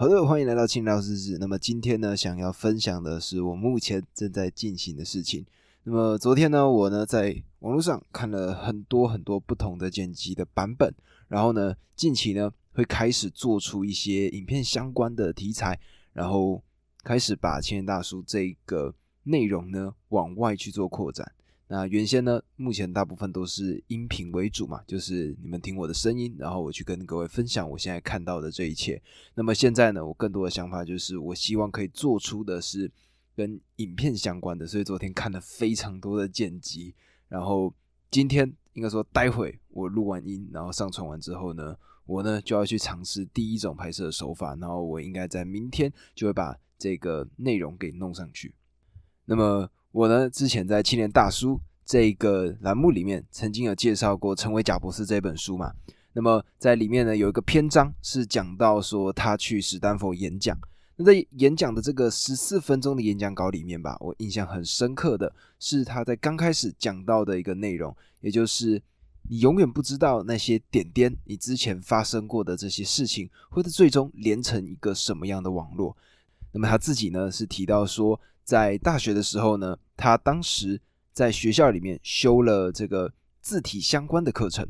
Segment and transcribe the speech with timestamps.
[0.00, 1.36] 好的，欢迎来到青聊日志。
[1.36, 5.44] 那么今天呢，想要分享的是我目前正在进行的事情。
[5.82, 10.90] 那么昨天呢，我呢在网络上看了很多很多不同的剪辑的版本，
[11.28, 15.78] 然后呢，近期呢会开始做出一些影片相关的题材，
[16.14, 16.62] 然后
[17.04, 18.94] 开始把青年大叔这个
[19.24, 21.30] 内容呢往外去做扩展。
[21.72, 29.00] 那原先呢，目前大部分都是音频为主嘛，就是你们听我的声音，然后我去跟各位分享我现在看到的这一切。
[29.36, 32.90] 那么现在呢，我更多的想法就是，我希望可以做出的是
[33.36, 36.92] 跟影片相关的，所以昨天看了非常多的剪辑，
[37.28, 37.72] 然后
[38.10, 48.52] 今天应该说待会我录完音，然后上传完之后呢，我呢就要去尝试第一种拍摄手法，然后我应该在明天就会把这个内容给弄上去。
[49.26, 49.70] 那么。
[49.92, 55.72] 我呢，之前在青年大叔这个栏目里面，曾经有介绍过《成为贾博士》这本书嘛。
[56.12, 60.56] 那么在里面呢，有一个篇章是讲到说他去史丹佛演讲。
[60.94, 68.80] 那在演讲的这个十四分钟的演讲稿里面吧，我印象很深刻的是他在刚开始讲到的一个内容，也就是
[69.28, 75.96] 你永远不知道那些点点，你之前发生过的这些事情，会在最终连成一个什么样的网络。
[76.52, 78.20] 那么他自己呢，是提到说。
[78.50, 84.68] 在大学的时候呢，他当时在学校里面修了这个字体相关的课程，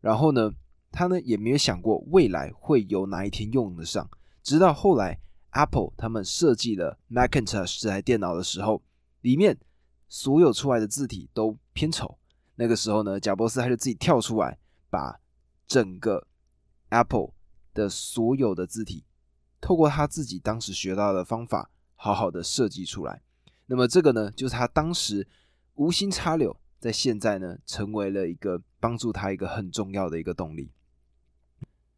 [0.00, 0.52] 然后呢，
[0.92, 4.08] 他呢也没有想过未来会有哪一天用得上。
[4.44, 5.18] 直到后来
[5.50, 8.80] ，Apple 他们设计了 Macintosh 这台电脑的时候，
[9.22, 9.58] 里面
[10.06, 12.16] 所有出来的字体都偏丑。
[12.54, 14.56] 那个时候呢，贾伯斯他就自己跳出来，
[14.88, 15.18] 把
[15.66, 16.24] 整个
[16.90, 17.32] Apple
[17.74, 19.02] 的所有的字体，
[19.60, 21.72] 透过他自己当时学到的方法。
[22.06, 23.20] 好好的设计出来，
[23.66, 25.26] 那么这个呢，就是他当时
[25.74, 30.70] 无心插柳，在现在呢，成为了一个帮助他一个很重要的一个动力。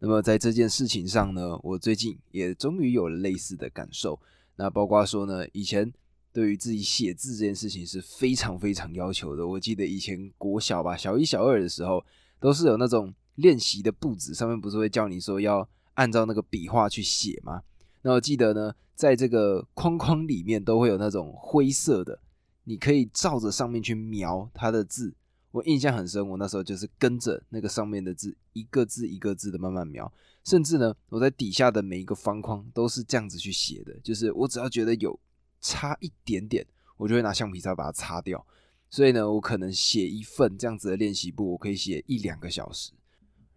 [0.00, 4.20] 那么在这件事情上呢，我最近也终于有了类似的感受。
[4.56, 5.92] 那包括说呢，以前
[6.32, 9.46] 对于自己写字这件事情是非常非常要求的。
[9.46, 12.04] 我记得以前国小吧，小一、小二的时候，
[12.40, 17.62] 都是有那种练习的布子，上面不是会叫你说要按照那个笔画去写吗？
[18.02, 18.74] 那我记得呢。
[19.02, 22.20] 在这个框框里面都会有那种灰色的，
[22.62, 25.12] 你可以照着上面去描它的字。
[25.50, 30.10] 我印象很深，我那时候就是跟着那个上面的字，一个字一个字的慢慢描。
[30.44, 35.18] 甚至呢，我在底下的每一个方框都是这样子去写的，就是我只要觉得有
[35.60, 36.64] 差一点点，
[36.96, 38.46] 我就会拿橡皮擦把它擦掉。
[38.88, 42.92] 所以呢，我可能写一份这样子的练习簿，我可以写一两个小时。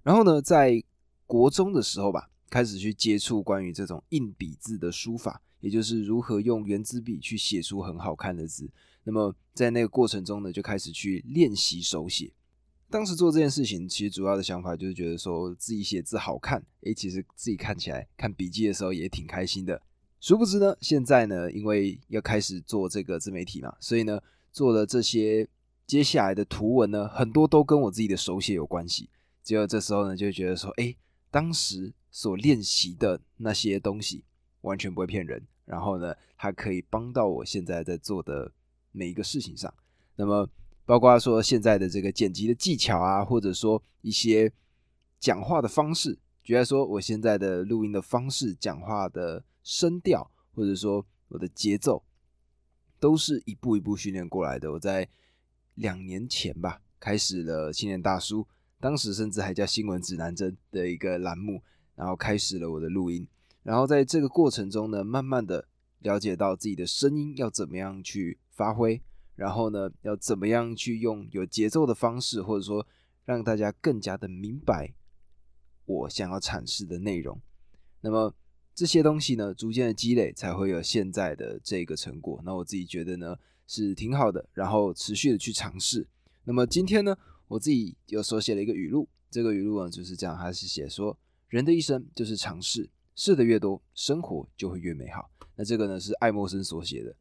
[0.01, 0.83] 然后呢，在
[1.27, 2.31] 国中的时候吧。
[2.55, 8.71] 开始去接触关于这种硬笔字的书法，也就是如何用圆珠笔去写出很好看的字。
[9.03, 12.31] 那么在那个过程中呢，就开始去练习手写。
[12.89, 19.81] 当时做这件事情，其实主要的想法就是觉得说自己写字好看，诶，其实自己看起来看笔记的时候也挺开心的。
[20.21, 24.17] 殊不知呢，现在呢，因为要开始做这个自媒体嘛，所以呢，
[24.53, 25.45] 做了这些
[25.85, 29.09] 接下来的图文呢，很多都跟我自己的手写有关系。
[29.43, 30.95] 结果这时候呢，就觉得说，诶，
[31.29, 31.91] 当时。
[32.15, 34.23] 所练习的那些东西
[34.61, 38.49] 完全不会骗人，然后呢，它可以帮到我现在在做的
[38.93, 39.71] 每一个事情上。
[40.15, 40.49] 那么，
[40.85, 44.49] 包括说现在的这个剪辑的技巧啊，或者说一些
[45.19, 52.01] 讲话的方式，举例说我现在的录音的方式、讲话的声调，或者说我的节奏，
[52.97, 54.71] 都是一步一步训练过来的。
[54.71, 55.05] 我在
[55.73, 58.47] 两年前吧，开始了青年大叔，
[58.79, 61.61] 当时甚至还叫新闻指南针的一个栏目。
[61.95, 63.25] 然后开始了我的录音，
[63.63, 65.67] 然后在这个过程中呢，慢慢的
[65.99, 69.01] 了解到自己的声音要怎么样去发挥，
[69.35, 72.85] 然后呢，要怎么样去用有节奏的方式，或者说
[73.23, 74.93] 让大家更加的明白
[75.85, 77.39] 我想要阐释的内容。
[78.01, 78.35] 那么
[78.73, 82.41] 这些东西呢，逐渐的积累，才会有现在的这个成果。
[82.43, 83.35] 那我自己觉得呢，
[83.65, 86.05] 是挺好的，然后持续的去尝试。
[86.43, 87.17] 那么今天呢，
[87.47, 91.17] 我自己有手写了一个语录，这个语录呢就是这样，还是写说。
[91.55, 95.31] 人的一生就是尝试，试的越多，生活就会越美好。
[95.55, 97.15] 那这个呢是爱默生所写的，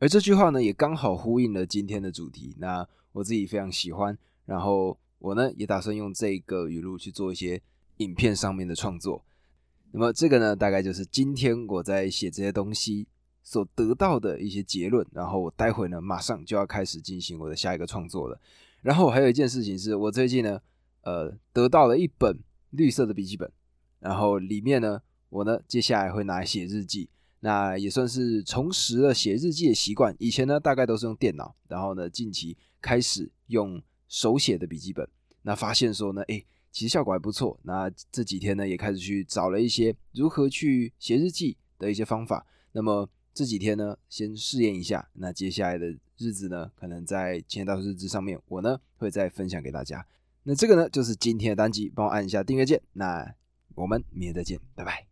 [0.00, 2.52] 而这句话呢也刚好呼应了今天的主题。
[2.58, 7.62] 那我自己非常喜欢，然后我呢也打算用这个语录去做一些
[7.98, 9.24] 影片上面的创作。
[9.92, 13.06] 那么这个呢大概就是今天我在写这些东西
[13.44, 15.06] 所得到的一些结论。
[15.12, 18.40] 然后我待会呢马上就要开始进行我的下一个创作了。
[18.82, 20.60] 然后还有一件事情是我最近呢
[21.02, 22.36] 呃得到了一本
[22.70, 23.48] 绿色的笔记本。
[24.06, 27.08] 然后里面呢，我呢接下来会拿来写日记，
[27.40, 30.14] 那也算是重拾了写日记的习惯。
[30.20, 35.08] 以前呢大概都是用电脑，然后呢近期开始用手写的笔记本，
[35.42, 37.58] 那发现说呢，哎，其实效果还不错。
[37.64, 42.46] 那这几天呢，也开始去找了一些如何去写日记的一些方法。
[42.70, 45.08] 那么这几天呢，先试验一下。
[45.14, 50.06] 那接下来的日子呢，可能在签到日志上面，我呢会再分享给大家。
[50.44, 52.80] 那这个呢，就是今天的单集，帮我按一下订阅键。
[52.92, 53.34] 那
[53.76, 55.04] 我们明天再见，拜拜。